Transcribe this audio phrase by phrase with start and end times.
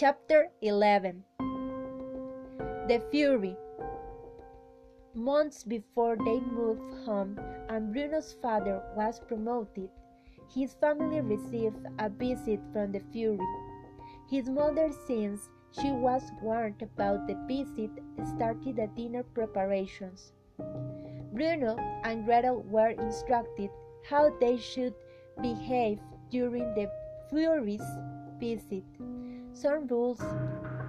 [0.00, 1.24] Chapter 11
[2.88, 3.54] The Fury
[5.12, 7.38] Months before they moved home
[7.68, 9.90] and Bruno's father was promoted,
[10.48, 13.46] his family received a visit from the Fury.
[14.30, 17.90] His mother, since she was warned about the visit,
[18.24, 20.32] started the dinner preparations.
[21.34, 23.68] Bruno and Gretel were instructed
[24.08, 24.94] how they should
[25.42, 26.90] behave during the
[27.28, 27.84] Fury's
[28.40, 28.84] visit.
[29.52, 30.22] Some rules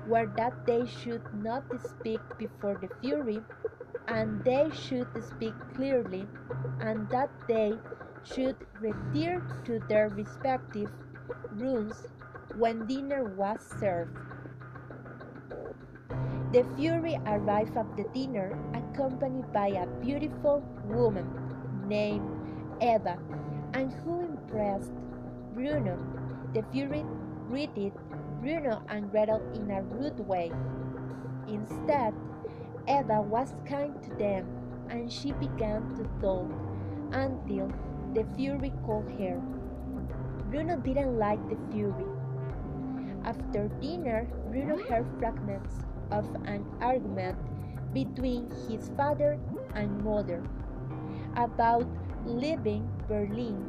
[0.07, 3.43] were that they should not speak before the Fury,
[4.07, 6.27] and they should speak clearly,
[6.79, 7.79] and that they
[8.23, 10.89] should retire to their respective
[11.51, 12.07] rooms
[12.55, 14.17] when dinner was served.
[16.53, 21.25] The Fury arrived at the dinner accompanied by a beautiful woman
[21.87, 22.27] named
[22.81, 23.17] Eva,
[23.73, 24.93] and who impressed
[25.53, 25.97] Bruno.
[26.53, 27.05] The Fury
[27.47, 27.93] greeted
[28.41, 30.51] Bruno and Gretel in a rude way.
[31.47, 32.13] Instead,
[32.89, 34.45] Eva was kind to them
[34.89, 36.49] and she began to talk
[37.13, 37.71] until
[38.13, 39.39] the Fury called her.
[40.49, 42.09] Bruno didn't like the Fury.
[43.23, 47.37] After dinner, Bruno heard fragments of an argument
[47.93, 49.37] between his father
[49.75, 50.41] and mother
[51.35, 51.85] about
[52.25, 53.63] leaving Berlin.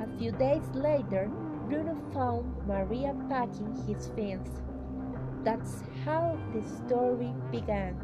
[0.00, 1.30] A few days later,
[1.68, 4.48] Bruno found Maria packing his things.
[5.44, 7.96] That's how the story began.